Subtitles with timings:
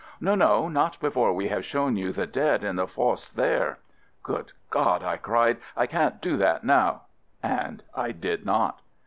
[0.19, 0.67] "No, no!
[0.67, 3.77] not before we have shown you the dead in the fosse there."
[4.23, 7.03] "Good God," I cried, "I can't do that now";
[7.43, 8.73] and I did n't.